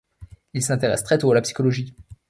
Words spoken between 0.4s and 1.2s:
Il s'intéresse très